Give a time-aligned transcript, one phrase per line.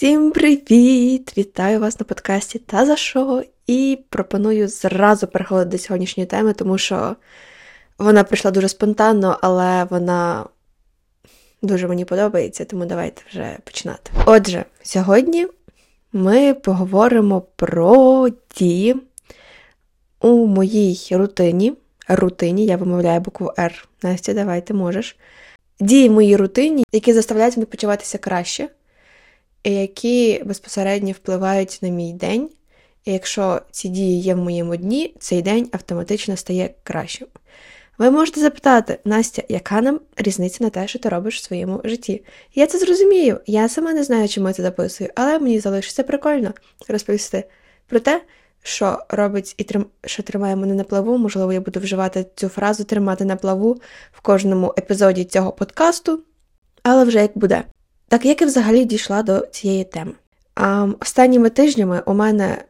[0.00, 1.32] Всім привіт!
[1.38, 3.42] Вітаю вас на подкасті Та за що?
[3.66, 7.16] І пропоную зразу переходити до сьогоднішньої теми, тому що
[7.98, 10.46] вона прийшла дуже спонтанно, але вона
[11.62, 14.10] дуже мені подобається, тому давайте вже починати.
[14.26, 15.46] Отже, сьогодні
[16.12, 18.28] ми поговоримо про
[18.58, 18.96] дії
[20.20, 21.74] у моїй рутині.
[22.08, 23.88] Рутині, я вимовляю букву Р.
[24.02, 25.16] Настя, давай, ти можеш.
[25.80, 28.68] Дії в моїй рутині, які заставляють мене почуватися краще
[29.64, 32.50] які безпосередньо впливають на мій день.
[33.04, 37.28] І якщо ці дії є в моєму дні, цей день автоматично стає кращим.
[37.98, 42.24] Ви можете запитати, Настя, яка нам різниця на те, що ти робиш в своєму житті?
[42.54, 46.52] Я це зрозумію, я сама не знаю, чому я це записую, але мені залишиться прикольно
[46.88, 47.44] розповісти
[47.86, 48.22] про те,
[48.62, 49.86] що робить і трим...
[50.04, 51.18] що тримає мене на плаву.
[51.18, 53.80] Можливо, я буду вживати цю фразу тримати на плаву
[54.12, 56.20] в кожному епізоді цього подкасту,
[56.82, 57.64] але вже як буде.
[58.10, 60.12] Так як я взагалі дійшла до цієї теми?
[60.54, 62.64] А, Останніми тижнями у мене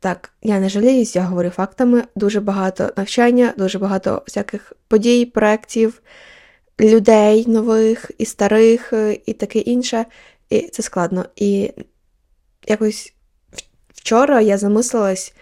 [0.00, 6.02] так, я не жаліюсь, я говорю фактами, дуже багато навчання, дуже багато всяких подій, проєктів,
[6.80, 8.92] людей нових і старих,
[9.26, 10.04] і таке інше.
[10.50, 11.26] І це складно.
[11.36, 11.72] І
[12.66, 13.14] якось
[13.94, 15.34] вчора я замислилась,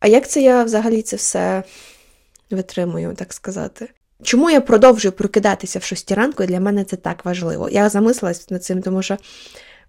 [0.00, 1.62] а як це я взагалі це все
[2.50, 3.88] витримую, так сказати?
[4.22, 7.68] Чому я продовжую прокидатися в шості ранку, і для мене це так важливо.
[7.68, 9.16] Я замислилась над цим, тому що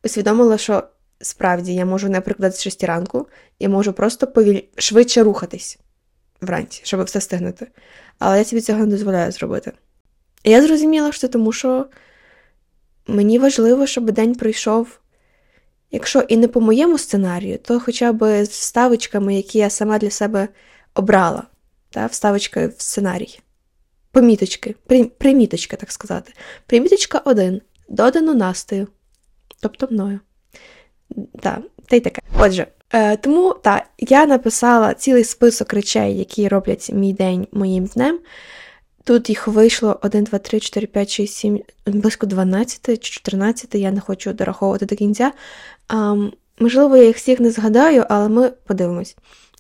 [0.03, 0.84] усвідомила, що
[1.22, 3.28] справді я можу не прокидатися в шості ранку,
[3.59, 4.62] я можу просто повіль...
[4.78, 5.80] швидше рухатись
[6.42, 7.67] вранці, щоб все встигнути.
[8.20, 9.72] Але я собі цього не дозволяю зробити.
[10.44, 11.86] І я зрозуміла, що тому, що
[13.08, 15.00] мені важливо, щоб день пройшов,
[15.92, 20.09] якщо і не по моєму сценарію, то хоча б з вставочками, які я сама для
[20.09, 20.47] себе
[20.94, 21.44] обрала,
[21.90, 23.40] та, вставочкою в сценарій
[24.14, 24.75] поміточки,
[25.17, 26.33] приміточки, так сказати.
[26.66, 27.61] Приміточка 1.
[27.89, 28.88] Додано Настею,
[29.61, 30.19] тобто мною.
[31.39, 32.22] Так, та й таке.
[32.39, 38.19] Отже, е, тому так, я написала цілий список речей, які роблять мій день моїм днем.
[39.03, 43.91] Тут їх вийшло 1, 2, 3, 4, 5, 6, 7, близько 12 чи 14, я
[43.91, 45.31] не хочу дораховувати до кінця.
[45.88, 46.16] А,
[46.59, 49.16] можливо, я їх всіх не згадаю, але ми подивимось.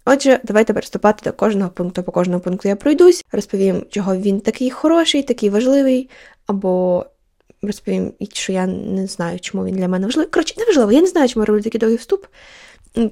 [0.05, 2.03] Отже, давайте приступати до кожного пункту.
[2.03, 6.09] По кожному пункту я пройдусь, розповім, чого він такий хороший, такий важливий,
[6.47, 7.05] або
[7.61, 10.29] розповім, що я не знаю, чому він для мене важливий.
[10.31, 12.25] Коротше, не важливо, я не знаю, чому я роблю такий довгий вступ.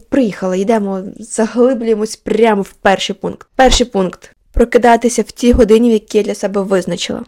[0.09, 3.47] Приїхали, йдемо, заглиблюємось прямо в перший пункт.
[3.56, 7.23] Перший пункт прокидатися в ті годині, в які я для себе визначила.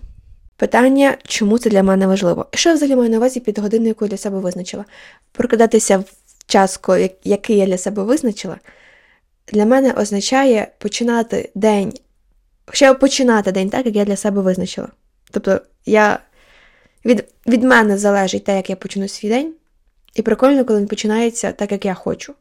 [0.57, 2.45] Питання, чому це для мене важливо?
[2.53, 4.85] Що я взагалі маю на увазі під годину, яку я для себе визначила?
[5.31, 6.06] Прокидатися в
[6.47, 6.80] час,
[7.24, 8.57] який я для себе визначила
[9.48, 11.94] для мене означає починати день,
[12.66, 14.88] хоча починати день так, як я для себе визначила.
[15.31, 16.20] Тобто я,
[17.06, 19.54] від від мене залежить те, як я почну свій день,
[20.16, 22.34] і прикольно, коли він починається так, як я хочу.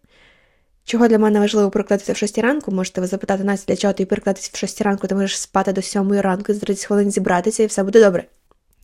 [0.84, 4.06] Чого для мене важливо прокладатися в 6 ранку, можете ви запитати Настя, для чого ти
[4.06, 7.66] прокладатися в 6 ранку, ти можеш спати до 7 ранку, з 30 хвилин зібратися і
[7.66, 8.24] все буде добре.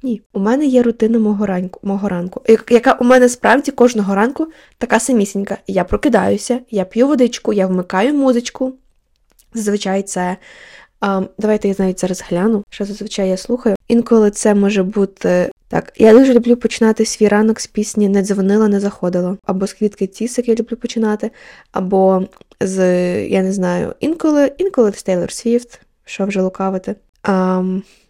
[0.02, 4.46] Ні, у мене є рутина мого ранку, мого ранку, яка у мене справді кожного ранку
[4.78, 5.58] така самісінька.
[5.66, 8.74] Я прокидаюся, я п'ю водичку, я вмикаю музичку.
[9.54, 10.36] Зазвичай це.
[11.00, 13.76] А, Давайте я навіть зараз гляну, що зазвичай я слухаю.
[13.88, 15.50] Інколи це може бути.
[15.68, 19.36] Так, я дуже люблю починати свій ранок з пісні Не дзвонила, не заходила.
[19.44, 21.30] Або з квітки тісик я люблю починати,
[21.72, 22.26] або
[22.60, 22.78] з,
[23.26, 26.96] я не знаю, інколи інколи з Тейлор Свіфт, що вже лукавити.
[27.22, 27.62] А,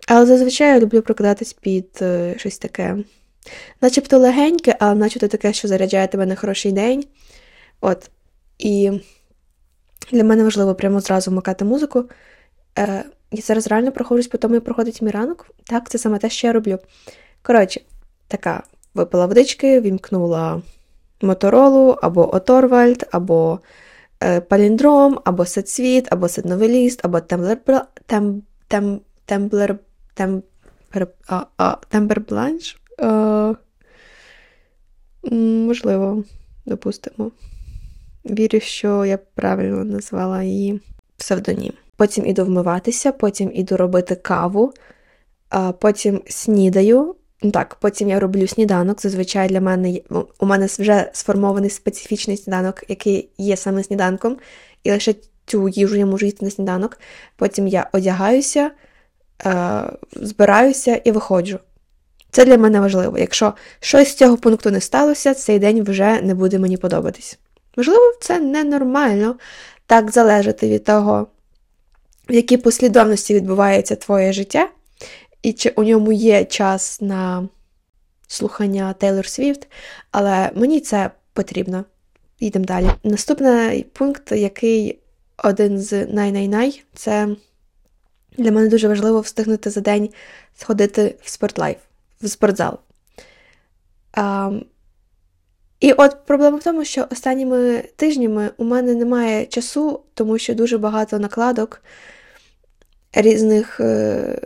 [0.08, 2.96] але зазвичай я люблю прокидатись під е, щось таке,
[3.80, 7.04] начебто легеньке, але начебто таке, що заряджає тебе на хороший день.
[7.80, 8.10] От.
[8.58, 8.90] І
[10.12, 12.04] для мене важливо прямо зразу вмикати музику.
[12.78, 15.50] Е, Я зараз реально проходжусь по тому, як проходить мій ранок.
[15.64, 16.78] Так, це саме те, що я роблю.
[17.42, 17.80] Коротше,
[18.28, 18.62] така
[18.94, 20.62] випила водички, вімкнула
[21.22, 23.60] моторолу, або Оторвальд, або
[24.22, 27.58] е, Паліндром, або Сетсвіт, або Сетновеліст, або Темблер,
[28.06, 29.00] тем, тем,
[30.18, 32.80] Тембер, а, а, Тембер Бланш?
[32.98, 33.54] А,
[35.30, 36.24] можливо,
[36.66, 37.30] допустимо.
[38.24, 40.80] Вірю, що я правильно назвала її
[41.16, 41.72] псевдонім.
[41.96, 44.72] Потім іду вмиватися, потім іду робити каву,
[45.48, 47.14] а потім снідаю.
[47.52, 49.00] Так, потім я роблю сніданок.
[49.00, 50.00] Зазвичай для мене
[50.38, 54.36] у мене вже сформований специфічний сніданок, який є саме сніданком,
[54.82, 55.14] і лише
[55.46, 57.00] цю їжу я можу їсти на сніданок.
[57.36, 58.70] Потім я одягаюся
[59.46, 59.82] е,
[60.12, 61.58] збираюся і виходжу.
[62.30, 63.18] Це для мене важливо.
[63.18, 67.38] Якщо щось з цього пункту не сталося, цей день вже не буде мені подобатись.
[67.76, 69.36] Можливо, це ненормально
[69.86, 71.26] так залежати від того,
[72.28, 74.68] в якій послідовності відбувається твоє життя,
[75.42, 77.48] і чи у ньому є час на
[78.28, 79.68] слухання Тейлор Свіфт,
[80.10, 81.84] але мені це потрібно.
[82.40, 82.90] Йдемо далі.
[83.04, 84.98] Наступний пункт, який
[85.44, 87.28] один з най-най-най, це
[88.38, 90.10] для мене дуже важливо встигнути за день
[90.56, 91.76] сходити в спортлайф,
[92.22, 92.78] в спортзал.
[94.12, 94.50] А,
[95.80, 100.78] І от проблема в тому, що останніми тижнями у мене немає часу, тому що дуже
[100.78, 101.82] багато накладок
[103.12, 104.40] різних е,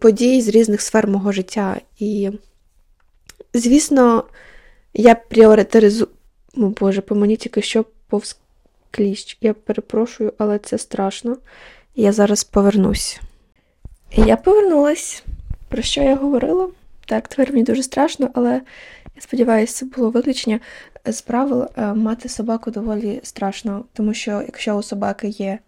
[0.00, 1.80] подій з різних сфер мого життя.
[1.98, 2.30] І,
[3.54, 4.24] звісно,
[4.94, 6.08] я пріоритизую.
[6.56, 8.36] О Боже, по мені тільки що повз
[8.90, 9.38] кліщ.
[9.40, 11.36] Я перепрошую, але це страшно.
[11.94, 13.20] Я зараз повернусь.
[14.12, 15.22] Я повернулась.
[15.68, 16.68] Про що я говорила?
[17.06, 18.50] Так, тепер мені дуже страшно, але
[19.16, 20.60] я сподіваюся, це було виключення
[21.04, 25.58] з правил е, мати собаку доволі страшно, тому що якщо у собаки є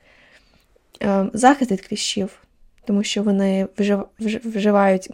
[1.03, 2.43] е, захист від кліщів,
[2.85, 3.69] тому що вони
[4.45, 5.11] вживають,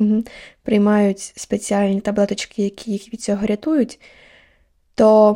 [0.62, 4.00] приймають спеціальні таблеточки, які їх від цього рятують,
[4.94, 5.32] то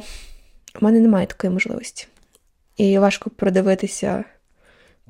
[0.75, 2.07] в мене немає такої можливості.
[2.77, 4.25] І важко продивитися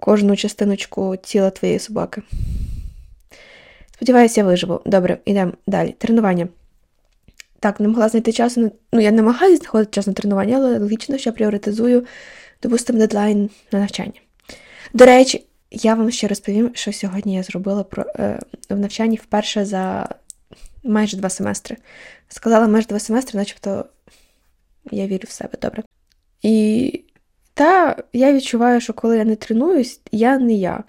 [0.02, 2.22] кожну частиночку тіла твоєї собаки.
[3.94, 4.80] Сподіваюся, я виживу.
[4.86, 5.94] Добре, йдемо далі.
[5.98, 6.48] Тренування.
[7.60, 8.72] Так, не могла знайти часу.
[8.92, 12.06] Ну, я намагаюся знаходити час на тренування, але логічно, що я пріоритизую,
[12.62, 14.20] допустимо, дедлайн на навчання.
[14.92, 18.38] До речі, я вам ще розповім, що сьогодні я зробила про, е,
[18.70, 20.08] в навчанні вперше за
[20.84, 21.76] майже два семестри.
[22.28, 23.84] Сказала майже два семестри, начебто
[24.90, 25.82] я вірю в себе, добре.
[26.42, 27.04] І
[27.54, 30.84] та я відчуваю, що коли я не тренуюсь, я не я.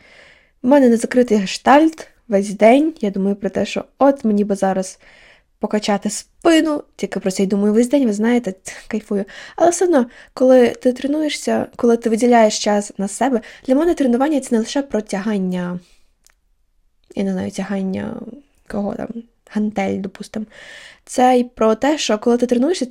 [0.61, 2.93] У мене не закритий гештальт весь день.
[3.01, 4.99] Я думаю про те, що от мені би зараз
[5.59, 8.53] покачати спину, тільки про це й думаю весь день, ви знаєте,
[8.87, 9.25] кайфую.
[9.55, 14.39] Але все одно, коли ти тренуєшся, коли ти виділяєш час на себе, для мене тренування
[14.39, 15.79] це не лише про тягання,
[17.15, 18.15] я не знаю, тягання
[18.67, 19.07] кого там,
[19.49, 20.45] гантель, допустимо.
[21.05, 22.87] Це й про те, що коли ти тренуєшся,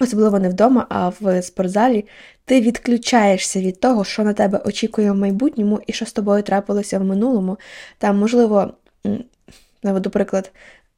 [0.00, 2.04] особливо не вдома, а в спортзалі,
[2.46, 6.98] ти відключаєшся від того, що на тебе очікує в майбутньому і що з тобою трапилося
[6.98, 7.58] в минулому.
[7.98, 8.72] Там, можливо,
[9.82, 10.52] наведу приклад,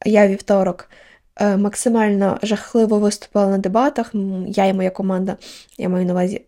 [0.05, 0.89] я вівторок
[1.35, 4.11] е, максимально жахливо виступила на дебатах.
[4.47, 5.37] Я і моя команда,
[5.77, 6.41] я маю на увазі,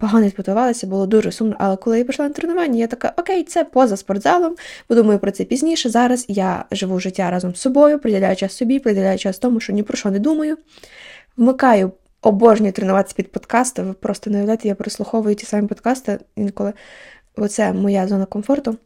[0.00, 1.56] погано підготувалися, було дуже сумно.
[1.58, 4.56] Але коли я пішла на тренування, я така, окей, це поза спортзалом,
[4.86, 5.90] подумаю про це пізніше.
[5.90, 9.82] Зараз я живу життя разом з собою, приділяю час собі, приділяю час тому, що ні
[9.82, 10.56] про що не думаю.
[11.36, 11.92] Вмикаю
[12.22, 13.82] обожнюю тренуватися під подкасти.
[13.82, 16.72] Ви просто не уявляєте, я прослуховую ті самі подкасти інколи.
[17.36, 18.76] Оце моя зона комфорту.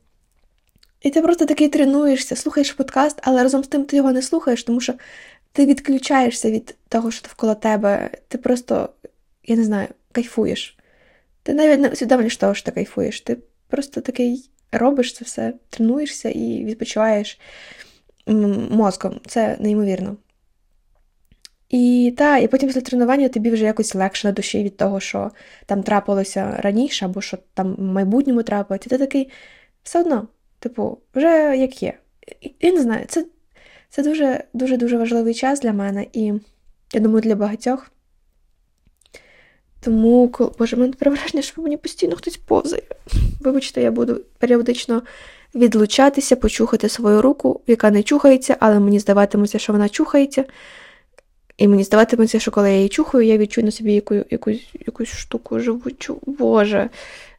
[1.00, 4.64] І ти просто такий тренуєшся, слухаєш подкаст, але разом з тим ти його не слухаєш,
[4.64, 4.94] тому що
[5.52, 8.11] ти відключаєшся від того, що навколо тебе.
[8.29, 8.88] Ти просто,
[9.44, 10.79] я не знаю, кайфуєш.
[11.43, 13.20] Ти навіть не усвідомлюєш того, що ти кайфуєш.
[13.20, 13.38] Ти
[13.69, 17.40] просто такий робиш це все, тренуєшся і відпочиваєш
[18.70, 19.20] мозком.
[19.26, 20.17] Це неймовірно.
[21.72, 25.30] І та, і потім після тренування тобі вже якось легше на душі від того, що
[25.66, 28.86] там трапилося раніше, або що там в майбутньому трапить.
[28.86, 29.30] І ти такий
[29.82, 30.28] все одно,
[30.58, 31.98] типу, вже як є.
[32.60, 33.26] Я не знаю, це
[33.88, 36.32] це дуже дуже дуже важливий час для мене, і
[36.92, 37.90] я думаю, для багатьох.
[39.80, 42.82] Тому, коли, боже, мене враження, що мені постійно хтось повзає.
[43.40, 45.02] Вибачте, я буду періодично
[45.54, 50.44] відлучатися, почухати свою руку, яка не чухається, але мені здаватиметься, що вона чухається.
[51.62, 55.09] І мені здаватиметься, що коли я її чухаю, я відчую на собі яку, якусь якусь
[55.09, 56.19] штуку живучу.
[56.27, 56.91] Боже.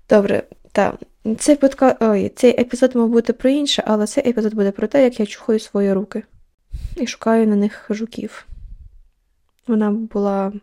[0.10, 0.94] Добре, та
[1.38, 1.98] Цей подка...
[2.00, 5.26] Ой, цей епізод мав бути про інше, але цей епізод буде про те, як я
[5.26, 6.24] чухаю свої руки
[6.96, 8.46] і шукаю на них жуків.
[9.68, 10.54] Вона була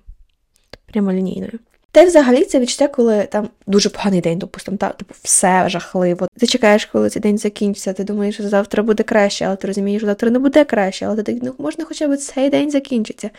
[0.87, 1.58] прямолінійною.
[1.92, 6.28] Та й взагалі це відчуття, коли там дуже поганий день, допустимо, та, типу, все жахливо.
[6.38, 10.00] Ти чекаєш, коли цей день закінчиться, ти думаєш, що завтра буде краще, але ти розумієш,
[10.00, 13.30] що завтра не буде краще, але ти ну, можна хоча б цей день закінчиться.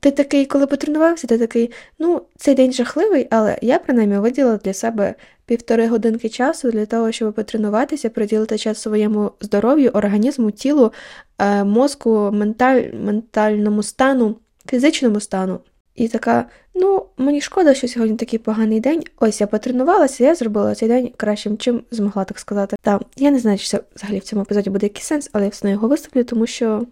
[0.00, 4.72] Ти такий, коли потренувався, ти такий, ну, цей день жахливий, але я принаймні виділила для
[4.72, 5.14] себе
[5.46, 10.92] півтори годинки часу для того, щоб потренуватися, приділити час своєму здоров'ю, організму, тілу,
[11.38, 15.60] е, мозку, менталь, ментальному стану, фізичному стану.
[15.94, 19.02] І така, ну, мені шкода, що сьогодні такий поганий день.
[19.18, 22.76] Ось я потренувалася, я зробила цей день кращим, чим змогла так сказати.
[22.82, 25.50] Та я не знаю, чи це взагалі в цьому епізоді буде якийсь сенс, але я
[25.50, 26.86] все одно його виставлю, тому що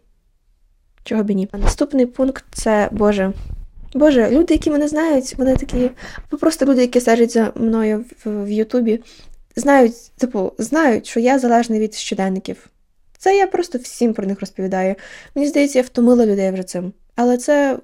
[1.04, 1.48] чого б і ні.
[1.52, 3.32] Наступний пункт це Боже.
[3.94, 5.90] Боже, люди, які мене знають, вони такі,
[6.28, 9.00] або просто люди, які стежать за мною в, Ютубі,
[9.56, 12.68] знають, типу, знають, що я залежний від щоденників.
[13.18, 14.94] Це я просто всім про них розповідаю.
[15.34, 16.92] Мені здається, я втомила людей вже цим.
[17.16, 17.78] Але це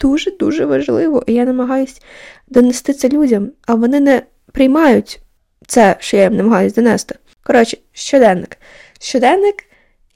[0.00, 2.02] дуже-дуже важливо, і я намагаюсь
[2.48, 5.20] донести це людям, а вони не приймають
[5.66, 7.14] це, що я їм намагаюсь донести.
[7.42, 8.56] Коротше, щоденник.
[9.00, 9.64] Щоденник,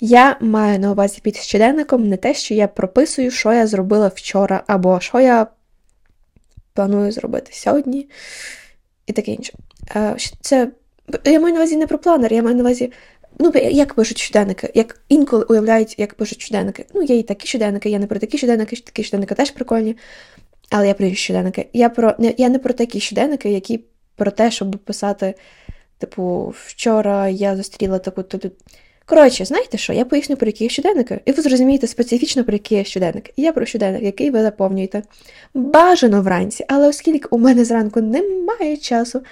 [0.05, 4.65] Я маю на увазі під щоденником не те, що я прописую, що я зробила вчора,
[4.67, 5.47] або що я
[6.75, 8.09] планую зробити сьогодні,
[9.07, 9.53] і таке інше.
[9.97, 10.69] Е, це
[11.25, 12.93] я маю на увазі не про планер, я маю на увазі.
[13.39, 16.87] Ну, як пишуть щоденники, як інколи уявляють, як пишуть щоденники.
[16.95, 19.97] Ну, є і такі щоденники, я не про такі щоденники, такі щоденники теж прикольні.
[20.71, 21.67] Але я про інші щоденники.
[21.73, 23.85] Я про не, я не про такі щоденники, які
[24.17, 25.35] про те, щоб писати,
[25.99, 28.23] типу, вчора я зустріла таку.
[28.23, 28.49] таку.
[29.07, 29.93] Коротше, знаєте що?
[29.93, 33.33] Я поясню, про які щоденники, і ви зрозумієте специфічно, про які щоденники.
[33.37, 35.03] І я про щоденник, який ви заповнюєте.
[35.55, 39.23] Бажано вранці, але оскільки у мене зранку немає часу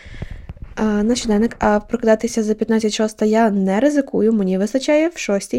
[0.84, 5.54] на щоденник, а прокидатися за 15.06 я не ризикую, мені вистачає в 6.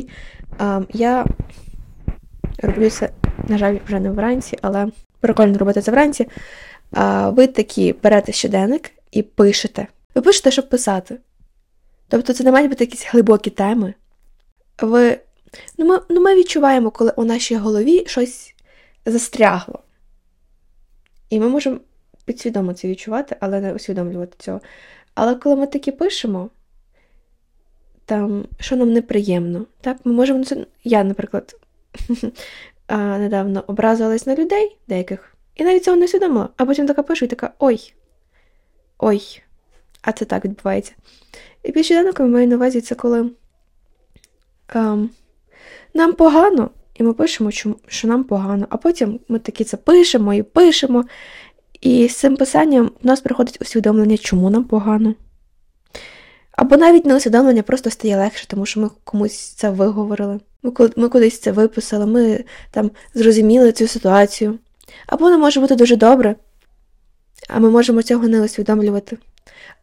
[0.58, 1.26] А, Я
[2.64, 3.10] роблю це,
[3.48, 4.88] на жаль, вже не вранці, але
[5.20, 6.28] прикольно робити це вранці.
[7.26, 9.88] Ви такі берете щоденник і пишете.
[10.16, 11.18] Ви пишете, щоб писати.
[12.08, 13.94] Тобто це не мають бути якісь глибокі теми.
[14.82, 15.20] Ви...
[15.78, 18.56] Ну, Ми ну, ми відчуваємо, коли у нашій голові щось
[19.06, 19.80] застрягло.
[21.30, 21.80] І ми можемо
[22.26, 24.62] підсвідомо це відчувати, але не усвідомлювати цього.
[25.14, 26.50] Але коли ми такі пишемо,
[28.06, 30.66] там, що нам неприємно, так, ми можемо це.
[30.84, 31.56] Я, наприклад,
[32.90, 37.28] недавно образилась на людей деяких, і навіть цього не усвідомила, а потім така пишу і
[37.28, 37.94] така ой.
[39.00, 39.42] Ой,
[40.02, 40.94] а це так відбувається.
[41.64, 43.32] І під щоденником маю на увазі це коли
[44.70, 45.10] ем,
[45.94, 47.52] нам погано, і ми пишемо,
[47.88, 51.06] що нам погано, а потім ми такі це пишемо і пишемо.
[51.82, 55.16] І з цим писанням у нас приходить усвідомлення, чому нам погано.
[56.52, 60.40] Або навіть не усвідомлення просто стає легше, тому що ми комусь це виговорили.
[60.96, 64.60] Ми кудись це виписали, ми там зрозуміли цю ситуацію.
[65.08, 66.36] Або не може бути дуже добре,
[67.50, 69.18] а ми можемо цього не усвідомлювати.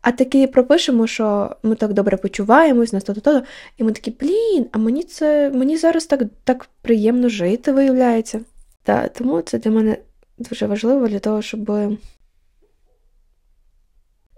[0.01, 3.43] А таки пропишемо, що ми так добре почуваємось, нас то-то-то,
[3.77, 8.41] і ми такі, блін, а мені це мені зараз так так приємно жити, виявляється.
[8.83, 9.97] Та, Тому це для мене
[10.39, 11.71] дуже важливо для того, щоб.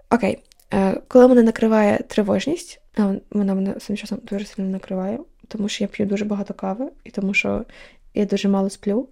[0.09, 0.43] Окей,
[0.73, 2.81] е, коли мене накриває тривожність,
[3.31, 7.09] вона мене цим часом дуже сильно накриває, тому що я п'ю дуже багато кави, і
[7.09, 7.65] тому що
[8.13, 9.09] я дуже мало сплю.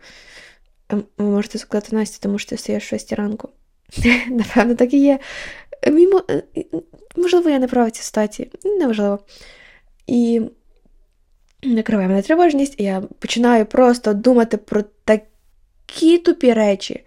[0.90, 3.50] Ем, ви можете сказати Настя, тому що ти в 6 ранку.
[4.30, 5.20] Напевно, так і є.
[5.92, 6.24] Мімо...
[6.30, 6.44] Е,
[7.16, 9.20] можливо, я не права ці статі, неважливо.
[10.08, 10.42] І
[11.64, 15.26] накриває мене тривожність, і я починаю просто думати про такі
[16.18, 17.04] тупі речі,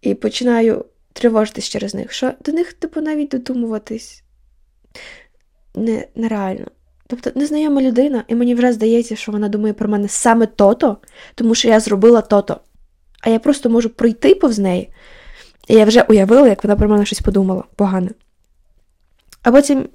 [0.00, 4.22] і починаю тривожитись через них, що до них, типу, навіть додумуватись
[5.74, 6.66] не, нереально.
[7.06, 10.96] Тобто незнайома людина, і мені вже здається, що вона думає про мене саме то-то,
[11.34, 12.60] тому що я зробила то-то.
[13.20, 14.92] А я просто можу пройти повз неї.
[15.68, 18.10] І я вже уявила, як вона про мене щось подумала погане.
[19.42, 19.88] А потім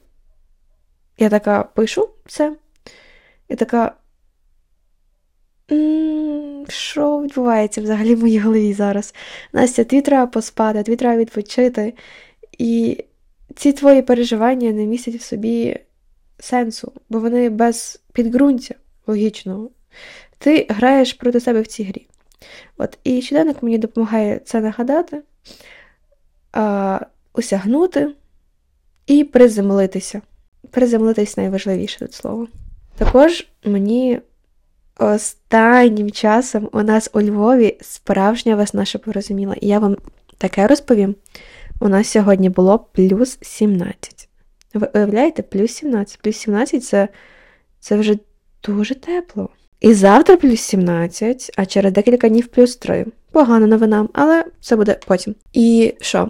[1.18, 2.56] я така пишу це,
[3.50, 3.96] і така.
[6.70, 9.14] Що відбувається взагалі в моїй голові зараз?
[9.54, 11.94] Настя, тобі треба поспати, тобі треба відпочити.
[12.58, 13.04] І
[13.56, 15.80] ці твої переживання не містять в собі
[16.40, 18.76] сенсу, бо вони без підґрунтя
[19.08, 19.70] логічного.
[20.38, 22.08] Ти граєш проти себе в цій грі.
[22.78, 25.22] От, І щоденник мені допомагає це нагадати,
[26.52, 27.00] а,
[27.34, 28.14] осягнути
[29.08, 30.22] і приземлитися.
[30.72, 32.48] Приземлитись найважливіше від слова.
[32.98, 34.22] Також мені
[35.00, 39.56] останнім часом у нас у Львові справжня весна, що порозуміла.
[39.62, 39.98] І я вам
[40.38, 41.16] таке розповім.
[41.80, 44.30] У нас сьогодні було плюс 17.
[44.74, 46.20] Ви уявляєте, плюс 17.
[46.22, 47.08] Плюс 17 це,
[47.80, 48.18] це вже
[48.64, 49.50] дуже тепло.
[49.80, 53.06] І завтра плюс 17, а через декілька днів плюс 3.
[53.32, 55.36] Погана новина, але це буде потім.
[55.54, 56.30] І що?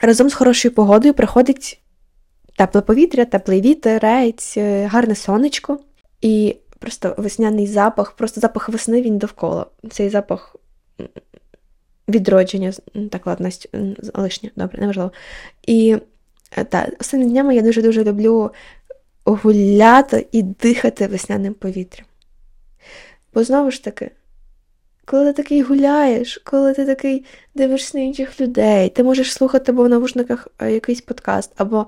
[0.00, 1.80] Разом з хорошою погодою приходить
[2.56, 5.78] тепле повітря, теплий вітерець, е, гарне сонечко.
[6.20, 9.66] І просто весняний запах, просто запах весни він довкола.
[9.90, 10.56] Цей запах
[12.08, 12.72] відродження,
[13.10, 13.48] так, ладно,
[14.14, 15.12] лишнє, добре, неважливо.
[15.66, 15.96] І
[16.56, 18.50] е, так, останніми днями я дуже-дуже люблю
[19.24, 22.06] гуляти і дихати весняним повітрям.
[23.34, 24.10] Бо знову ж таки,
[25.04, 27.24] коли ти такий гуляєш, коли ти такий
[27.54, 31.86] дивишся на інших людей, ти можеш слухати або в навушниках е, якийсь подкаст, або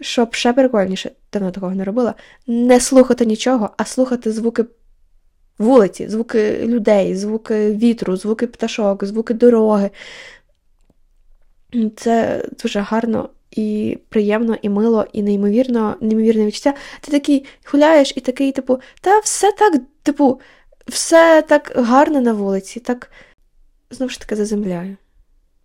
[0.00, 2.14] щоб ще прикольніше, давно такого не робила,
[2.46, 4.64] не слухати нічого, а слухати звуки
[5.58, 9.90] вулиці, звуки людей, звуки вітру, звуки пташок, звуки дороги.
[11.96, 16.74] Це дуже гарно і приємно, і мило, і неймовірно, неймовірне відчуття.
[17.00, 20.40] Ти такий гуляєш і такий, типу, та все так, типу,
[20.86, 23.10] все так гарно на вулиці, так
[23.90, 24.96] знову ж таки заземляю.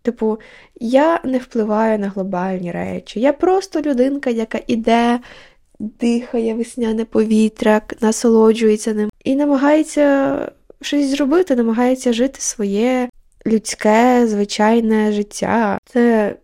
[0.01, 0.39] Типу,
[0.75, 3.19] я не впливаю на глобальні речі.
[3.19, 5.19] Я просто людинка, яка іде
[5.79, 13.09] дихає весняне повітря, насолоджується ним і намагається щось зробити, намагається жити своє
[13.47, 15.79] людське, звичайне життя.
[15.85, 16.35] Це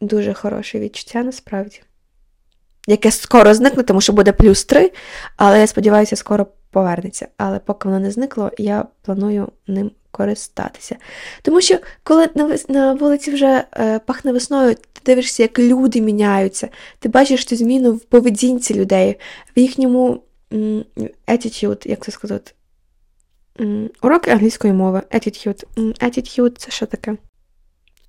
[0.00, 1.80] дуже хороше відчуття насправді.
[2.86, 4.92] Яке скоро зникне, тому що буде плюс 3,
[5.36, 7.28] але я сподіваюся, скоро повернеться.
[7.36, 10.96] Але поки воно не зникло, я планую ним користатися.
[11.42, 12.28] Тому що, коли
[12.68, 17.92] на вулиці вже е, пахне весною, ти дивишся, як люди міняються, ти бачиш цю зміну
[17.92, 19.16] в поведінці людей,
[19.56, 20.22] в їхньому
[20.52, 20.84] м,
[21.26, 22.52] attitude, як це сказати,
[23.60, 25.02] м, уроки англійської мови.
[25.10, 25.64] Attitude.
[25.76, 27.16] Attitude– це що таке?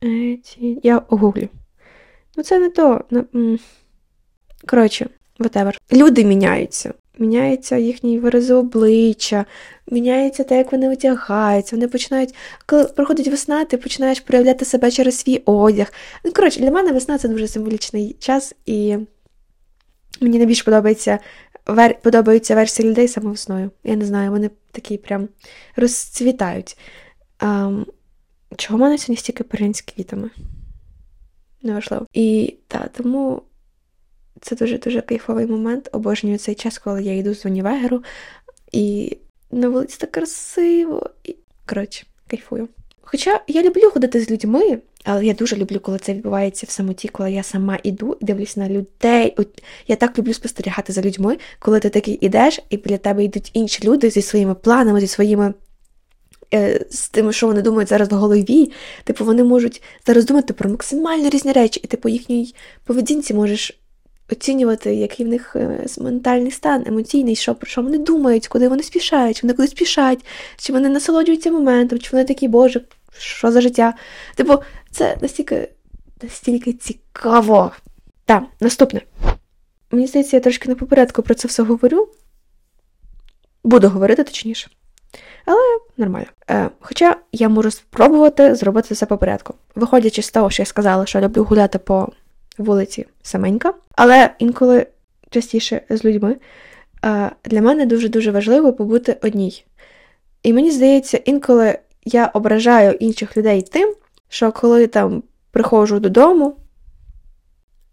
[0.02, 0.80] Attitude.
[0.84, 1.50] Я огуглю.
[2.38, 3.04] Ну, це не то.
[4.68, 5.78] Коротше, whatever.
[5.92, 6.94] Люди міняються.
[7.20, 9.46] Міняється їхній вирази обличчя,
[9.88, 11.76] міняється те, як вони одягаються.
[11.76, 12.36] Вони починають,
[12.66, 15.94] коли проходить весна, ти починаєш проявляти себе через свій одяг.
[16.26, 18.98] Ну, коротше, для мене весна це дуже символічний час, і
[20.22, 21.20] мені найбільше подобається
[21.68, 22.02] вер...
[22.02, 23.72] подобаються версії людей саме весною.
[23.84, 25.28] Я не знаю, вони такі прям
[25.76, 26.78] розцвітають.
[27.40, 27.72] А,
[28.56, 30.30] чого в мене сьогодні стільки перень з квітами?
[31.62, 32.06] Неважливо.
[32.14, 33.42] І так, тому
[34.42, 35.90] це дуже-дуже кайфовий момент.
[35.92, 38.04] Обожнюю цей час, коли я йду з Унівегеру,
[38.72, 39.18] і
[39.52, 41.10] на вулиці так красиво.
[41.24, 41.36] І...
[41.66, 42.68] Коротше, кайфую.
[43.02, 47.08] Хоча я люблю ходити з людьми, але я дуже люблю, коли це відбувається в самоті,
[47.08, 49.38] коли я сама іду і дивлюсь на людей.
[49.88, 53.88] Я так люблю спостерігати за людьми, коли ти такий ідеш, і біля тебе йдуть інші
[53.88, 55.54] люди зі своїми планами, зі своїми.
[56.54, 58.72] Е, з тим, що вони думають зараз в голові,
[59.04, 62.56] типу, вони можуть зараз думати про максимально різні речі, і ти по їхній
[62.86, 63.80] поведінці можеш
[64.32, 68.84] оцінювати, який в них е, ментальний стан, емоційний, що про що вони думають, куди вони
[68.84, 70.26] спішають, чи вони куди спішають,
[70.58, 72.82] чи вони насолоджуються моментом, чи вони такі, Боже,
[73.18, 73.94] що за життя.
[74.36, 74.58] Типу,
[74.92, 75.70] це настільки
[76.22, 77.72] настільки цікаво.
[78.26, 79.02] Так, наступне.
[79.92, 82.08] Мені здається, я трошки не по порядку про це все говорю.
[83.64, 84.70] Буду говорити точніше.
[85.46, 86.28] Але нормально.
[86.50, 89.54] Е, Хоча я можу спробувати зробити все по порядку.
[89.76, 92.10] Виходячи з того, що я сказала, що люблю гуляти по
[92.60, 94.88] вулиці саменька, але інколи
[95.30, 96.36] частіше з людьми.
[97.46, 99.66] Для мене дуже-дуже важливо побути одній.
[100.44, 103.96] І мені здається, інколи я ображаю інших людей тим,
[104.30, 106.56] що коли там приходжу додому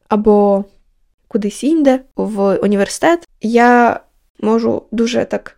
[0.09, 0.65] або
[1.29, 4.01] кудись інде в університет, я
[4.41, 5.57] можу дуже так,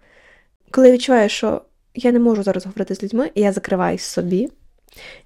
[0.71, 1.63] коли я відчуваю, що
[1.95, 4.51] я не можу зараз говорити з людьми, і я закриваюсь собі.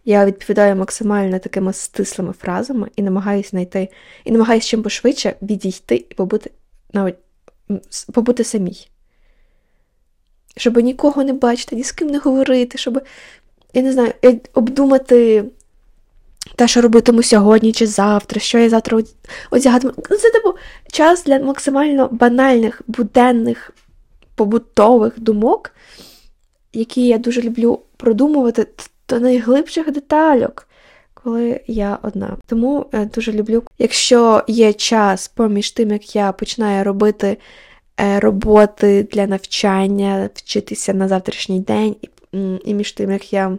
[0.05, 3.89] Я відповідаю максимально такими стислими фразами і намагаюся знайти,
[4.25, 6.51] і намагаюся чим пошвидше відійти і побути
[6.93, 7.17] навіть
[8.13, 8.89] побути самій.
[10.57, 13.01] Щоб нікого не бачити, ні з ким не говорити, щоб,
[13.75, 15.45] я не знаю, е, обдумати
[16.57, 19.03] те, що робитиму сьогодні чи завтра, що я завтра
[19.51, 19.93] одягатиму.
[20.11, 20.55] Ну, це типу
[20.93, 23.71] час для максимально банальних, буденних,
[24.35, 25.71] побутових думок,
[26.73, 28.67] які я дуже люблю продумувати
[29.13, 30.69] до найглибших детальок,
[31.15, 32.37] коли я одна.
[32.47, 37.39] Тому е, дуже люблю, якщо є час поміж тим, як я починаю робити
[38.01, 41.97] е, роботи для навчання, вчитися на завтрашній день,
[42.65, 43.59] і між тим, як я.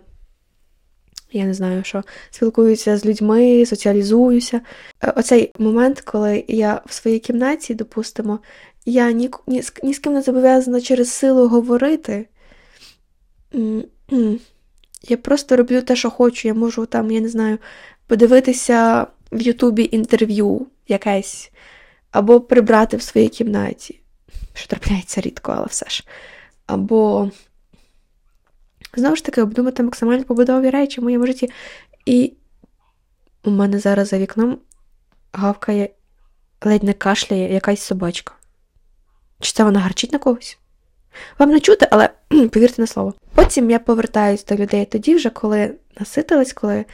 [1.36, 4.62] Я не знаю, що спілкуюся з людьми, соціалізуюся.
[5.04, 8.40] Е, оцей момент, коли я в своїй кімнаті, допустимо,
[8.86, 12.26] я ні, ні, ні з ким не зобов'язана через силу говорити.
[15.04, 16.48] Я просто роблю те, що хочу.
[16.48, 17.58] Я можу там, я не знаю,
[18.08, 21.52] подивитися в Ютубі інтерв'ю якесь,
[22.12, 24.00] або прибрати в своїй кімнаті,
[24.54, 26.04] що трапляється рідко, але все ж.
[26.66, 27.32] Або,
[28.96, 31.50] знову ж таки, обдумати максимально побудові речі в моєму житті.
[32.06, 32.34] І
[33.44, 34.58] у мене зараз за вікном
[35.34, 35.90] гавкає,
[36.62, 38.34] ледь не кашляє якась собачка.
[39.40, 40.58] Чи це вона гарчить на когось?
[41.40, 43.14] Вам не чути, але повірте на слово.
[43.36, 46.86] Потім я повертаюсь до людей тоді, вже коли наситилась, коли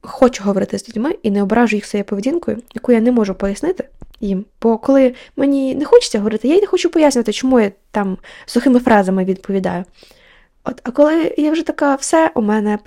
[0.00, 3.84] хочу говорити з людьми і не ображу їх своєю поведінкою, яку я не можу пояснити
[4.20, 4.44] їм.
[4.62, 8.80] Бо коли мені не хочеться говорити, я й не хочу пояснювати, чому я там сухими
[8.80, 9.84] фразами відповідаю.
[10.64, 12.78] От, А коли я вже така, все, у мене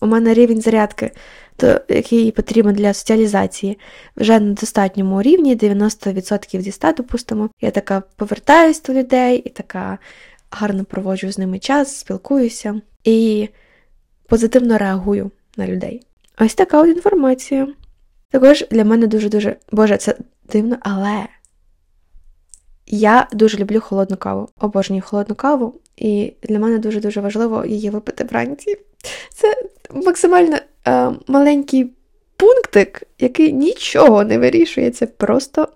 [0.00, 1.10] у мене рівень зарядки,
[1.88, 3.78] який потрібен для соціалізації,
[4.16, 7.50] вже на достатньому рівні, 90% зі 100, допустимо.
[7.60, 9.98] Я така повертаюсь до людей і така
[10.50, 13.48] гарно проводжу з ними час, спілкуюся і
[14.28, 16.02] позитивно реагую на людей.
[16.38, 17.68] Ось така от інформація.
[18.30, 20.16] Також для мене дуже-дуже, Боже, це
[20.52, 21.26] дивно, але
[22.86, 28.24] я дуже люблю холодну каву, обожнюю холодну каву, і для мене дуже-дуже важливо її випити
[28.24, 28.76] вранці.
[29.34, 29.54] Це
[29.90, 31.92] максимально е, маленький
[32.36, 34.90] пунктик, який нічого не вирішує.
[34.90, 35.68] Це просто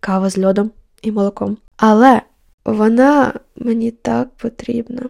[0.00, 0.70] кава з льодом
[1.02, 1.58] і молоком.
[1.76, 2.22] Але
[2.64, 5.02] вона мені так потрібна.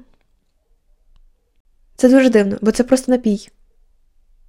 [1.97, 3.49] Це дуже дивно, бо це просто напій.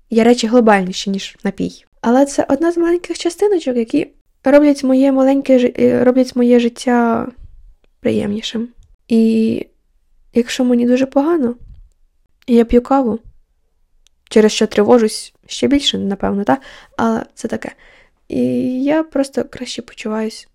[0.09, 1.85] Є речі глобальніші, ніж напій.
[2.01, 4.07] Але це одна з маленьких частиночок, які
[4.43, 7.27] роблять моє маленьке е, роблять моє життя
[7.99, 8.69] приємнішим.
[9.07, 9.65] І
[10.37, 11.55] якщо мені дуже погано,
[12.47, 13.19] я п'ю каву,
[14.29, 16.61] через що тривожусь ще більше, напевно, так?
[16.97, 17.71] але це таке.
[18.27, 18.43] І
[18.83, 20.47] я просто краще почуваюсь.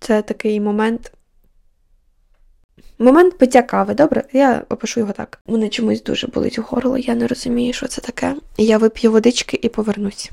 [0.00, 1.12] Це такий момент.
[2.98, 4.24] Момент пиття кави, добре?
[4.32, 5.40] Я опишу його так.
[5.46, 8.36] Мене чомусь дуже болить у горло, я не розумію, що це таке.
[8.56, 10.30] Я вип'ю водички і повернусь.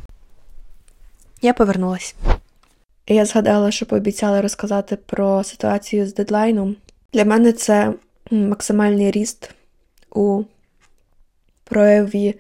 [1.42, 2.16] Я повернулась.
[3.08, 6.76] Я згадала, що пообіцяла розказати про ситуацію з дедлайном.
[7.14, 7.94] Для мене це
[8.32, 9.52] максимальний ріст
[10.12, 10.44] у
[11.64, 12.36] прояві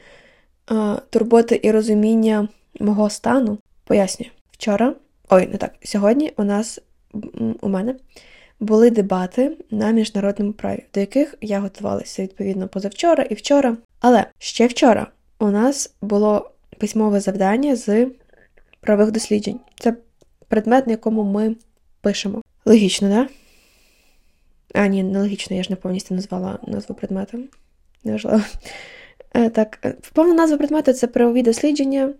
[0.71, 2.47] е, турботи і розуміння
[2.80, 3.58] мого стану.
[3.84, 4.93] Пояснюю, вчора,
[5.30, 6.80] ой, не так, сьогодні у нас
[7.62, 7.95] у мене
[8.60, 13.77] були дебати на міжнародному праві, до яких я готувалася відповідно позавчора і вчора.
[13.99, 15.08] Але ще вчора
[15.39, 18.08] у нас було письмове завдання з
[18.82, 19.60] правих досліджень.
[19.80, 19.93] Це
[20.47, 21.56] предмет, на якому ми
[22.01, 22.41] пишемо.
[22.65, 23.27] Логічно, да?
[24.73, 27.39] А, ні, не логічно, я ж не повністю назвала назву предмету.
[28.03, 28.41] Неважливо.
[29.34, 32.13] Е, так, е, повна назва предмету це правові дослідження,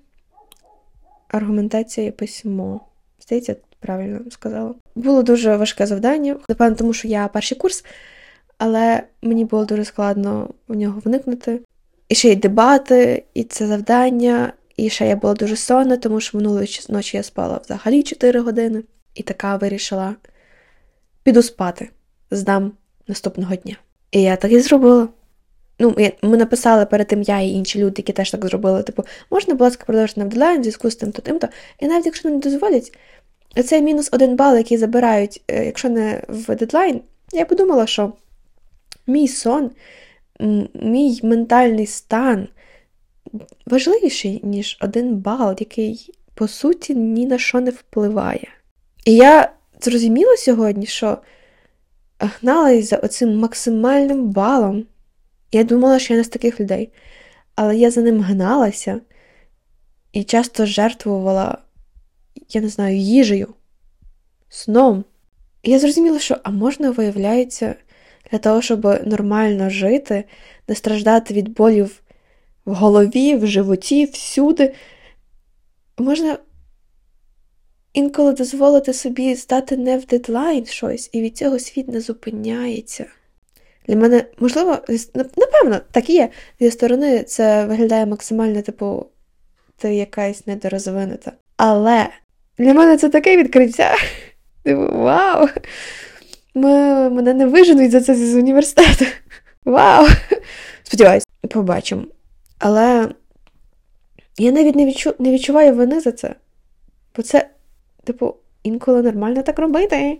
[1.28, 2.82] аргументація і письмо.
[3.20, 4.76] Здається, правильно сказала.
[4.96, 7.86] Було дуже важке завдання, напевно, тому що я перший курс,
[8.58, 11.62] але мені було дуже складно в нього вникнути.
[12.10, 16.38] І ще й дебати, і це завдання, і ще я була дуже сонна, тому що
[16.38, 18.84] минулої ночі я спала взагалі 4 години,
[19.14, 20.16] і така вирішила
[21.24, 21.90] піду спати,
[22.32, 22.72] здам
[23.08, 23.76] наступного дня.
[24.12, 25.08] І я так і зробила.
[25.80, 28.84] Ну, ми написали перед тим я і інші люди, які теж так зробили.
[28.84, 31.48] Типу, можна, будь ласка, продовжити на дедлайн в зв'язку з тим то тим-то.
[31.80, 32.98] І навіть якщо не дозволять,
[33.66, 37.02] цей мінус один бал, який забирають, е, якщо не в дедлайн,
[37.34, 38.14] я подумала, що
[39.08, 39.72] мій сон,
[40.74, 42.48] мій ментальний стан
[43.66, 48.48] важливіший, ніж один бал, який, по суті, ні на що не впливає.
[49.06, 51.18] І я зрозуміла сьогодні, що
[52.20, 54.86] гналась за оцим максимальним балом.
[55.52, 56.90] Я думала, що я не з таких людей,
[57.56, 59.02] але я за ним гналася
[60.14, 61.58] і часто жертвувала,
[62.50, 63.54] я не знаю, їжею,
[64.50, 65.04] сном.
[65.64, 67.76] І я зрозуміла, що а можна, виявляється,
[68.32, 70.24] для того, щоб нормально жити,
[70.68, 72.02] не страждати від болів
[72.66, 74.74] в голові, в животі, всюди,
[75.98, 76.38] можна
[77.98, 83.06] інколи дозволити собі здати не в дедлайн щось, і від цього світ не зупиняється.
[83.88, 84.78] Для мене, можливо,
[85.14, 86.30] напевно, так і є.
[86.60, 89.06] Зі сторони це виглядає максимально, типу,
[89.78, 91.32] ти якась недорозвинута.
[91.58, 92.08] Але
[92.58, 93.96] для мене це таке відкриття.
[94.64, 95.48] Типу, вау!
[96.54, 99.06] Ми, Мене не виженуть за це з університету.
[99.66, 100.08] Вау!
[100.84, 102.04] Сподіваюсь, побачимо.
[102.60, 103.10] Але
[104.38, 105.14] я навіть не, відчу...
[105.20, 106.36] не відчуваю вини за це.
[107.16, 107.50] Бо це,
[108.08, 110.20] типу, інколи нормально так робити.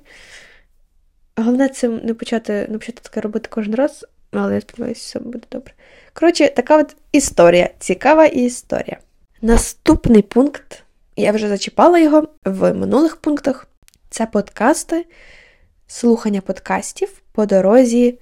[1.38, 5.48] Головне, це не почати не почати таке робити кожен раз, але я сподіваюся, все буде
[5.52, 5.74] добре.
[6.14, 7.70] Коротше, така от історія.
[7.80, 8.98] Цікава історія.
[9.42, 10.84] Наступний пункт,
[11.16, 13.68] я вже зачіпала його в минулих пунктах.
[14.10, 15.06] Це подкасти,
[15.88, 18.20] слухання подкастів по дорозі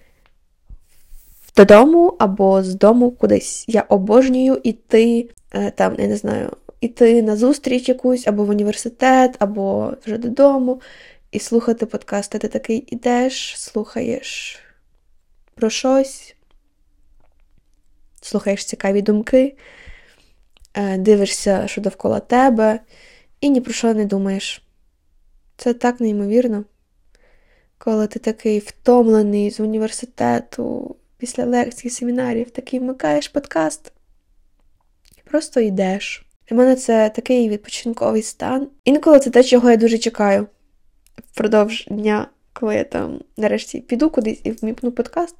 [1.55, 3.65] додому або з дому кудись.
[3.67, 6.51] Я обожнюю іти, е, там, я не знаю,
[6.85, 10.81] іти на зустріч якусь, або в університет, або вже додому
[11.31, 12.39] і слухати подкасти.
[12.39, 14.59] Ти такий ідеш, слухаєш
[15.55, 16.35] про щось,
[18.21, 19.57] слухаєш цікаві думки,
[20.73, 22.79] е, дивишся, що довкола тебе,
[23.41, 24.61] і ні про що не думаєш.
[25.57, 26.65] Це так неймовірно,
[27.77, 33.91] коли ти такий втомлений з університету, після лекцій, семінарів, такий вмикаєш подкаст
[35.35, 36.24] просто йдеш.
[36.49, 38.67] Для мене це такий відпочинковий стан.
[38.83, 40.47] Інколи це те, чого я дуже чекаю
[41.31, 45.35] впродовж дня, коли я там нарешті піду кудись і вміпну подкаст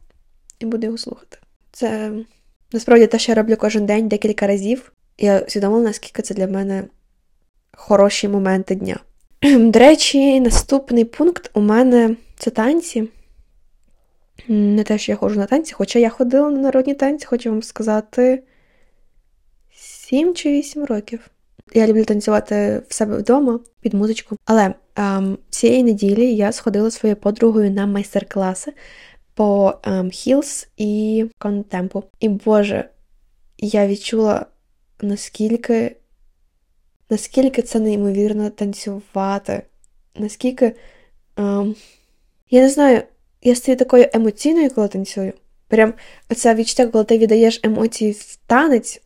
[0.60, 1.38] і буду його слухати.
[1.72, 2.12] Це
[2.72, 4.92] насправді те, що я роблю кожен день декілька разів.
[5.18, 6.84] Я усвідомила, наскільки це для мене
[7.72, 9.00] хороші моменти дня.
[9.60, 13.10] До речі, наступний пункт у мене це танці.
[14.48, 17.64] Не те, що я ходжу на танці, хоча я ходила на народні танці, хочу вам
[17.64, 18.44] сказати
[20.10, 21.30] 7 чи 8 років.
[21.74, 24.38] Я люблю танцювати в себе вдома під музичку.
[24.46, 28.74] Але ем, цієї неділі я сходила своєю подругою на майстер-класи
[29.34, 32.04] по ем, Heels і контемпу.
[32.20, 32.90] І Боже,
[33.58, 34.46] я відчула,
[35.02, 35.96] наскільки
[37.10, 39.62] наскільки це неймовірно танцювати,
[40.16, 40.76] наскільки.
[41.38, 41.76] Ем,
[42.50, 43.02] я не знаю,
[43.42, 45.34] я стаю такою емоційною, коли танцюю.
[45.68, 45.94] Прям
[46.30, 49.02] оце відчуття, коли ти віддаєш емоції в танець.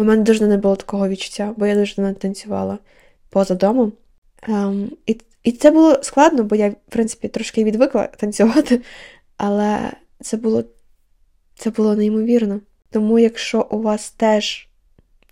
[0.00, 2.78] У мене дуже не було такого відчуття, бо я дуже не танцювала
[3.30, 3.92] поза домом.
[4.42, 8.80] Ем, і і це було складно, бо я, в принципі, трошки відвикла танцювати,
[9.36, 10.64] але це було
[11.54, 12.60] це було неймовірно.
[12.90, 14.68] Тому, якщо у вас теж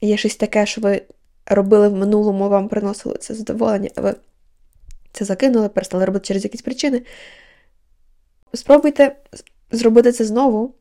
[0.00, 1.02] є щось таке, що ви
[1.46, 4.14] робили в минулому, вам приносило це задоволення, а ви
[5.12, 7.02] це закинули, перестали робити через якісь причини,
[8.54, 9.16] спробуйте
[9.70, 10.74] зробити це знову,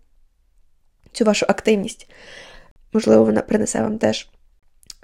[1.11, 2.09] цю вашу активність.
[2.93, 4.29] Можливо, вона принесе вам теж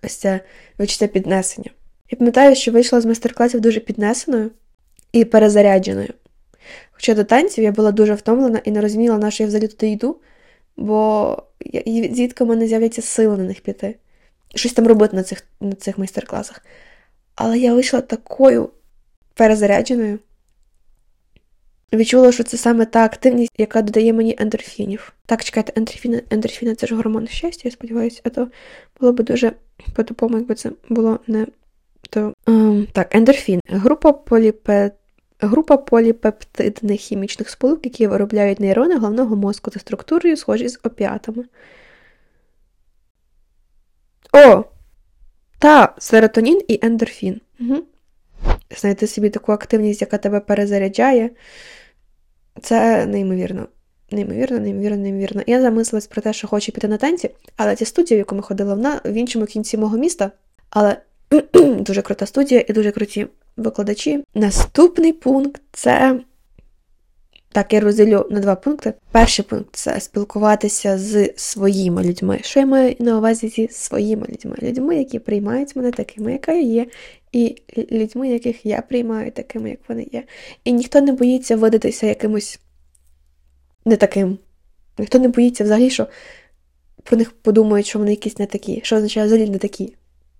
[0.03, 0.39] ось це
[0.79, 1.71] відчуття піднесення.
[2.11, 4.51] Я пам'ятаю, що вийшла з майстер-класів дуже піднесеною
[5.11, 6.13] і перезарядженою.
[6.91, 9.87] Хоча до танців я була дуже втомлена і не розуміла, на що я взагалі туди
[9.87, 10.21] йду,
[10.77, 11.37] бо
[11.85, 13.95] звідки в мене з'являться сили на них піти.
[14.55, 16.65] Щось там робити на цих на цих майстер-класах.
[17.35, 18.69] Але я вийшла такою
[19.33, 20.19] перезарядженою.
[21.93, 25.13] Відчула, що це саме та активність, яка додає мені ендорфінів.
[25.25, 28.47] Так, чекайте, ендорфіни, ендорфіни це ж гормон щастя, я сподіваюся, а то
[28.99, 29.51] було б дуже
[29.95, 31.47] по-тупому, якби це було не
[32.09, 32.33] то.
[32.47, 33.59] Ем, так, ендорфін.
[33.67, 34.93] Група поліпет.
[35.39, 41.45] Група поліпептидних хімічних сполук, які виробляють нейрони головного мозку за структурою, схожі з опіатами.
[44.33, 44.63] О!
[45.59, 47.41] Та, серотонін і ендорфін.
[47.59, 47.83] Угу.
[48.77, 51.29] Знайти собі таку активність, яка тебе перезаряджає.
[52.61, 53.67] Це неймовірно.
[54.11, 55.41] Неймовірно, неймовірно, неймовірно.
[55.47, 58.41] Я замислилась про те, що хочу піти на танці, але ця студія, в яку ми
[58.41, 60.31] ходили, вона в іншому кінці мого міста.
[60.69, 60.97] Але
[61.79, 64.23] дуже крута студія і дуже круті викладачі.
[64.35, 66.19] Наступний пункт це.
[67.51, 68.93] Так, я розділю на два пункти.
[69.11, 72.39] Перший пункт це спілкуватися з своїми людьми.
[72.41, 74.55] Що я маю на увазі зі своїми людьми?
[74.61, 76.85] Людьми, які приймають мене такими, яка я є,
[77.33, 77.55] і
[77.91, 80.23] людьми, яких я приймаю такими, як вони є.
[80.63, 82.59] І ніхто не боїться видатися якимось
[83.85, 84.37] не таким.
[84.97, 86.07] Ніхто не боїться взагалі, що
[87.03, 89.95] про них подумають, що вони якісь не такі, що означає взагалі не такі.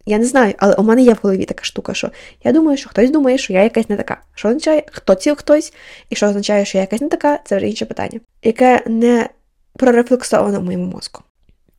[0.06, 2.12] Я не знаю, але у мене є в голові така штука, що
[2.44, 4.22] я думаю, що хтось думає, що я якась не така.
[4.36, 5.74] Що означає, хто ці хтось,
[6.10, 9.30] і що означає, що я якась не така, це вже інше питання, яке не
[9.74, 11.24] прорефлексовано в моєму мозку.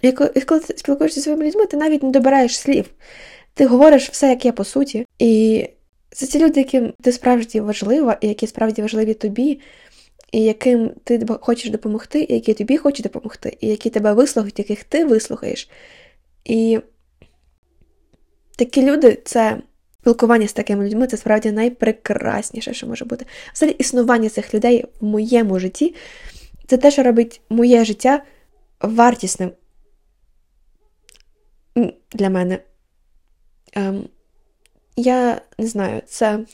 [0.03, 2.91] І коли ти спілкуєшся зі своїми людьми, ти навіть не добираєш слів.
[3.55, 5.07] Ти говориш все, як є по суті.
[5.19, 5.65] І
[6.11, 9.61] це ті люди, яким ти справді важлива, і які справді важливі тобі,
[10.33, 14.85] і яким ти хочеш допомогти, і які тобі хочуть допомогти, і які тебе вислухають, яких
[14.85, 15.71] ти вислухаєш.
[16.45, 16.81] І
[18.57, 19.63] такі люди це.
[20.01, 23.27] Спілкування з такими людьми це справді найпрекрасніше, що може бути.
[23.55, 25.95] Взагалі, існування цих людей в моєму житті
[26.67, 28.23] це те, що робить моє життя
[28.81, 29.53] вартісним
[32.13, 32.59] для мене.
[33.75, 34.09] Ем,
[34.97, 36.47] Я не знаю, це.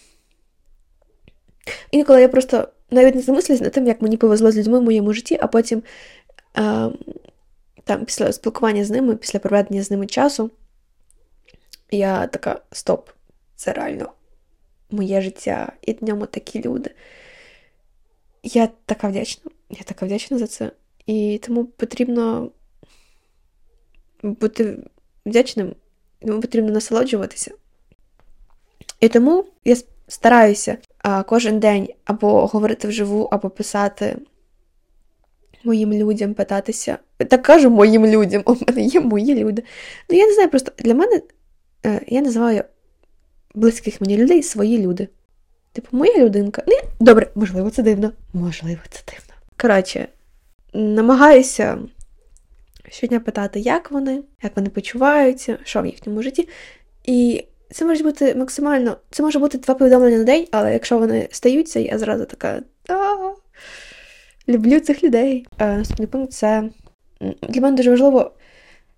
[1.90, 5.12] Інколи я просто навіть не замислююсь над тим, як мені повезло з людьми в моєму
[5.12, 5.82] житті, а потім
[6.54, 6.98] ем,
[7.84, 10.50] там, після спілкування з ними, після проведення з ними часу,
[11.90, 13.10] я така: стоп,
[13.56, 14.12] це реально
[14.90, 16.90] моє життя, і в ньому такі люди.
[18.42, 19.50] Я така вдячна.
[19.70, 20.70] Я така вдячна за це.
[21.06, 22.50] І тому потрібно
[24.22, 24.78] бути
[25.26, 25.74] вдячним
[26.26, 27.50] потрібно насолоджуватися.
[29.00, 29.76] І тому я
[30.08, 30.76] стараюся
[31.26, 34.16] кожен день або говорити вживу, або писати
[35.64, 36.98] моїм людям, питатися.
[37.16, 39.62] Так кажу моїм людям, у мене є мої люди.
[40.10, 41.20] Ну, я не знаю, просто для мене
[41.86, 42.64] е, я називаю
[43.54, 45.08] близьких мені людей свої люди.
[45.72, 46.62] Типу, моя людинка.
[46.66, 48.12] Не, Добре, можливо, це дивно.
[48.32, 49.34] Можливо, це дивно.
[49.56, 50.08] Коротше,
[50.72, 51.78] намагаюся
[52.88, 56.48] щодня питати, як вони, як вони почуваються, що в їхньому житті.
[57.04, 61.28] І це може бути максимально, це може бути два повідомлення на день, але якщо вони
[61.30, 62.62] стаються, я зразу така
[64.48, 65.46] люблю цих людей.
[65.58, 66.70] Е, наступний пункт це
[67.48, 68.32] для мене дуже важливо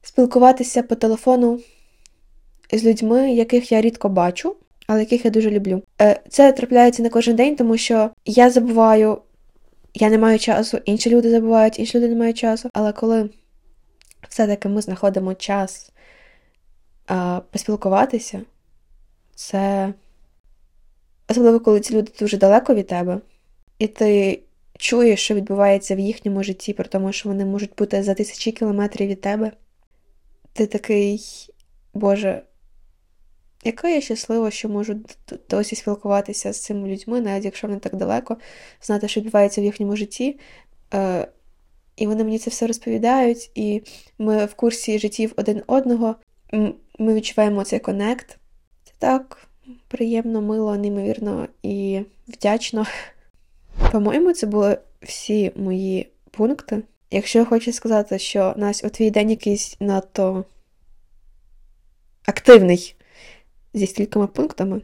[0.02, 1.60] спілкуватися по телефону
[2.72, 5.82] з людьми, яких я рідко бачу, але яких я дуже люблю.
[6.00, 9.18] Е, це трапляється не кожен день, тому що я забуваю,
[9.94, 12.70] я не маю часу, інші люди забувають, інші люди не мають часу.
[12.72, 13.30] Але коли
[14.28, 15.92] все-таки ми знаходимо час
[17.06, 18.42] а, поспілкуватися,
[19.34, 19.94] це
[21.28, 23.20] особливо, коли ці люди дуже далеко від тебе,
[23.78, 24.40] і ти
[24.78, 29.08] чуєш, що відбувається в їхньому житті, при тому, що вони можуть бути за тисячі кілометрів
[29.08, 29.52] від тебе.
[30.52, 31.22] Ти такий,
[31.94, 32.42] Боже,
[33.64, 35.00] яка я щаслива, що можу
[35.50, 38.36] досі спілкуватися з цими людьми, навіть якщо вони так далеко,
[38.82, 40.38] знати, що відбувається в їхньому житті.
[41.96, 43.82] І вони мені це все розповідають, і
[44.18, 46.16] ми в курсі життів один одного.
[46.98, 48.38] Ми відчуваємо цей конект.
[48.98, 49.48] так
[49.88, 52.86] приємно, мило, неймовірно і вдячно.
[53.92, 56.82] По-моєму, це були всі мої пункти.
[57.10, 60.44] Якщо я хочу сказати, що Настя, у твій день якийсь надто
[62.26, 62.94] активний
[63.74, 64.80] зі стількома пунктами,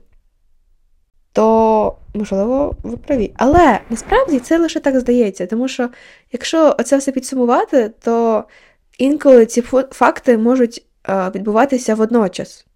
[2.14, 3.33] можливо, ви праві.
[3.37, 5.88] Але насправді це лише так здається, тому що
[6.33, 8.44] якщо це все підсумувати, то
[8.99, 10.85] інколи ці факти можуть
[11.35, 12.66] відбуватися водночас.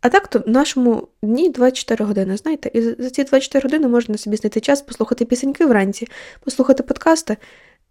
[0.00, 4.18] А так то в нашому дні 24 години, знаєте, і за ці 24 години можна
[4.18, 6.08] собі знайти час послухати пісеньки вранці,
[6.40, 7.36] послухати подкасти,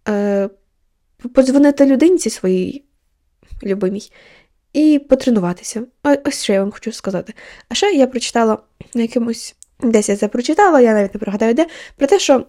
[0.08, 0.48] е,
[1.34, 2.84] подзвонити людинці своїй
[3.62, 4.10] любимій
[4.72, 5.82] і потренуватися.
[6.24, 7.34] Ось що я вам хочу сказати.
[7.68, 8.58] А ще я прочитала
[8.94, 12.44] на якомусь, десь я це прочитала, я навіть не пригадаю де, про те, що,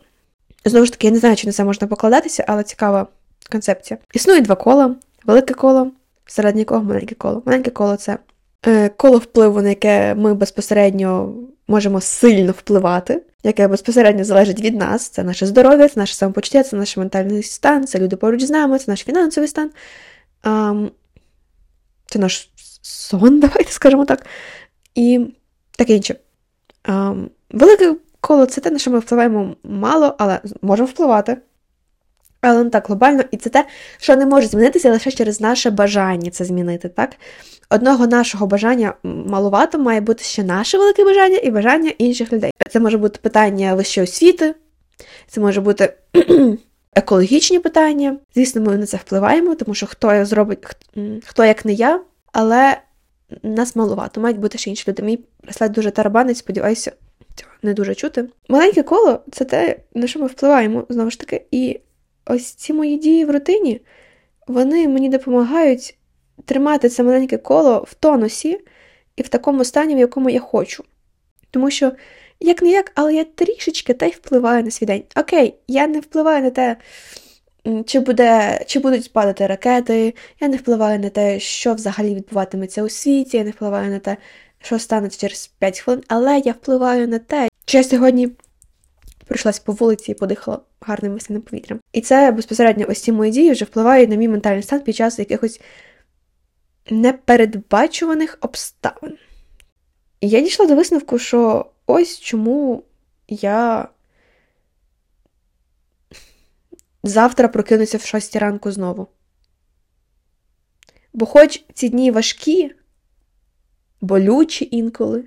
[0.65, 3.07] знову ж таки, я не знаю, чи на це можна покладатися, але цікава
[3.51, 3.97] концепція.
[4.13, 5.91] Існує два кола, велике коло,
[6.25, 7.41] серед якого маленьке коло.
[7.45, 8.17] Маленьке коло це
[8.67, 11.33] е, коло впливу, на яке ми безпосередньо
[11.67, 15.09] можемо сильно впливати, яке безпосередньо залежить від нас.
[15.09, 18.79] Це наше здоров'я, це наше самопочуття, це наш ментальний стан, це люди поруч з нами,
[18.79, 19.71] це наш фінансовий стан.
[22.05, 22.49] Це наш
[22.81, 24.25] сон, давайте скажемо так.
[24.95, 25.27] І
[25.77, 26.15] таке інше.
[26.87, 31.37] Um, велике коло це те, на що ми впливаємо мало, але можемо впливати.
[32.41, 33.65] Але не так глобально, і це те,
[33.97, 36.89] що не може змінитися лише через наше бажання це змінити.
[36.89, 37.15] так?
[37.69, 42.51] Одного нашого бажання малувато має бути ще наше велике бажання і бажання інших людей.
[42.69, 44.55] Це може бути питання вищої освіти,
[45.27, 45.93] це може бути
[46.95, 48.17] екологічні питання.
[48.35, 50.59] Звісно, ми на це впливаємо, тому що хто зробить,
[51.25, 51.99] хто як не я,
[52.33, 52.77] але
[53.43, 55.03] нас малувато, мають бути ще інші люди.
[55.03, 56.91] Мій браслет дуже тарабанить, сподіваюся,
[57.35, 58.29] цього не дуже чути.
[58.49, 61.79] Маленьке коло це те, на що ми впливаємо, знову ж таки, і
[62.25, 63.81] ось ці мої дії в рутині,
[64.47, 65.97] вони мені допомагають
[66.45, 68.59] тримати це маленьке коло в тонусі
[69.15, 70.83] і в такому стані, в якому я хочу.
[71.51, 71.91] Тому що,
[72.39, 75.03] як не як, але я трішечки та й впливаю на свій день.
[75.15, 76.77] Окей, я не впливаю на те,
[77.85, 82.89] чи буде, чи будуть падати ракети, я не впливаю на те, що взагалі відбуватиметься у
[82.89, 84.17] світі, я не впливаю на те,
[84.59, 88.29] що станеться через 5 хвилин, але я впливаю на те, чи я сьогодні
[89.27, 91.79] пройшлась по вулиці і подихала гарним весняним повітрям.
[91.93, 95.19] І це безпосередньо ось ці мої дії вже впливають на мій ментальний стан під час
[95.19, 95.61] якихось
[96.89, 99.17] непередбачуваних обставин.
[100.21, 102.83] І я дійшла до висновку, що ось чому
[103.27, 103.87] я
[107.07, 109.07] завтра прокинуся в 6 ранку знову.
[111.13, 112.75] Бо хоч ці дні важкі,
[114.01, 115.23] болючі інколи,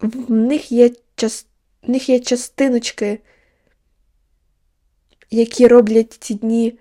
[0.00, 1.46] в них є час...
[1.82, 3.20] в них є частиночки,
[5.30, 6.78] які роблять ці дні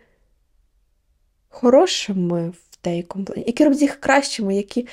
[1.50, 4.88] хорошими в деякому плані, які роблять їх кращими, які.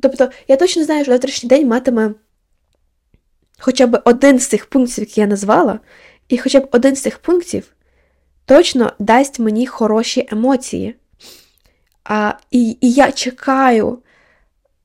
[0.00, 2.14] Тобто, я точно знаю, що завтрашній день матиме
[3.58, 5.80] хоча б один з цих пунктів, які я назвала,
[6.28, 7.74] і хоча б один з цих пунктів
[8.44, 10.94] точно дасть мені хороші емоції.
[12.04, 13.98] А, І, І я чекаю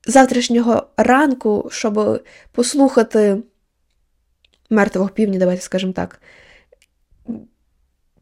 [0.06, 3.42] завтрашнього ранку, щоб послухати
[4.70, 6.20] мертвого півні, давайте скажемо так,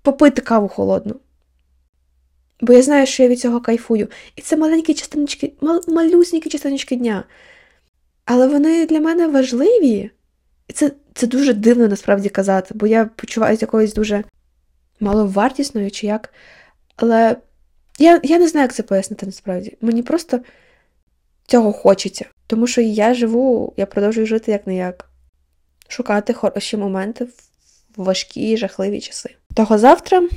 [0.03, 1.21] попити каву холодну.
[2.61, 4.09] Бо я знаю, що я від цього кайфую.
[4.37, 7.25] І це маленькі частиночки, мал, малюсенькі частиночки дня.
[8.25, 10.11] Але вони для мене важливі.
[10.69, 14.25] І це це дуже дивно насправді казати, бо я почуваюся якоюсь дуже
[15.01, 16.33] маловартісною чи як.
[16.97, 17.37] Але
[17.99, 19.77] я я не знаю, як це пояснити насправді.
[19.81, 20.41] Мені просто
[21.47, 22.25] цього хочеться.
[22.47, 25.11] Тому що я живу, я продовжую жити як не як.
[25.89, 27.33] Шукати хороші моменти в
[27.97, 29.35] важкі, жахливі часи.
[29.55, 30.29] Того завтра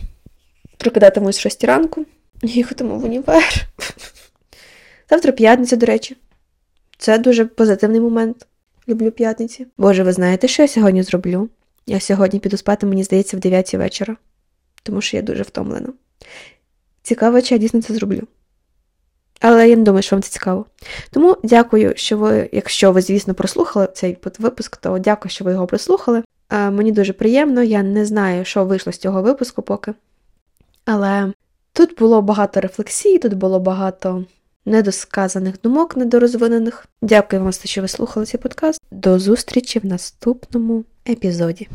[0.78, 2.06] прокидатимусь в 6 ранку
[2.44, 3.68] їхатиму в універ.
[5.10, 6.18] Завтра п'ятниця, до речі.
[6.98, 8.48] Це дуже позитивний момент.
[8.88, 9.68] Люблю п'ятниці.
[9.78, 11.50] Боже, ви знаєте, що я сьогодні зроблю?
[11.86, 14.18] Я сьогодні піду спати, мені здається, в 9 вечора,
[14.84, 15.90] тому що я дуже втомлена.
[17.04, 18.22] Цікаво, чи я дійсно це зроблю.
[19.40, 20.66] Але я не думаю, що вам це цікаво.
[21.12, 25.68] Тому дякую, що ви, якщо ви, звісно, прослухали цей випуск, то дякую, що ви його
[25.68, 26.24] прослухали.
[26.52, 29.94] Мені дуже приємно, я не знаю, що вийшло з цього випуску поки.
[30.86, 31.34] Але
[31.74, 34.26] тут було багато рефлексій, тут було багато
[34.66, 36.86] недосказаних думок, недорозвинених.
[37.02, 38.82] Дякую вам що ви слухали цей подкаст.
[38.92, 41.68] До зустрічі в наступному епізоді.